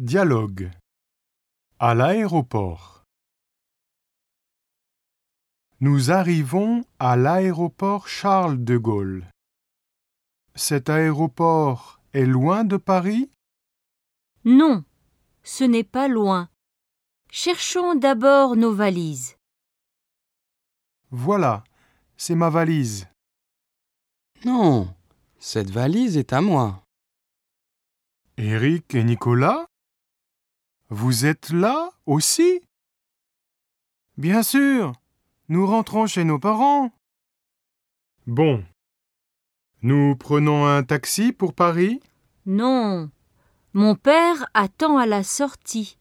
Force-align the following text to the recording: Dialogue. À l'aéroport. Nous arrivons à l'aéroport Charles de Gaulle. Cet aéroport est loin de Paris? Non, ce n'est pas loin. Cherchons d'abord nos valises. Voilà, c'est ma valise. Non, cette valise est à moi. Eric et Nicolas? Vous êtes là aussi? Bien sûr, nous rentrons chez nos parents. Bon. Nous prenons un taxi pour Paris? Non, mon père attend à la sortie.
Dialogue. 0.00 0.70
À 1.80 1.92
l'aéroport. 1.92 3.02
Nous 5.80 6.12
arrivons 6.12 6.84
à 7.00 7.16
l'aéroport 7.16 8.06
Charles 8.06 8.62
de 8.62 8.76
Gaulle. 8.76 9.28
Cet 10.54 10.88
aéroport 10.88 12.00
est 12.12 12.26
loin 12.26 12.62
de 12.62 12.76
Paris? 12.76 13.28
Non, 14.44 14.84
ce 15.42 15.64
n'est 15.64 15.82
pas 15.82 16.06
loin. 16.06 16.48
Cherchons 17.32 17.96
d'abord 17.96 18.54
nos 18.54 18.72
valises. 18.72 19.36
Voilà, 21.10 21.64
c'est 22.16 22.36
ma 22.36 22.50
valise. 22.50 23.08
Non, 24.44 24.94
cette 25.40 25.70
valise 25.70 26.16
est 26.16 26.32
à 26.32 26.40
moi. 26.40 26.84
Eric 28.36 28.94
et 28.94 29.02
Nicolas? 29.02 29.66
Vous 30.90 31.26
êtes 31.26 31.50
là 31.50 31.90
aussi? 32.06 32.62
Bien 34.16 34.42
sûr, 34.42 34.94
nous 35.50 35.66
rentrons 35.66 36.06
chez 36.06 36.24
nos 36.24 36.38
parents. 36.38 36.90
Bon. 38.26 38.64
Nous 39.82 40.16
prenons 40.16 40.66
un 40.66 40.82
taxi 40.82 41.32
pour 41.32 41.52
Paris? 41.52 42.00
Non, 42.46 43.10
mon 43.74 43.96
père 43.96 44.48
attend 44.54 44.96
à 44.96 45.04
la 45.04 45.22
sortie. 45.22 45.98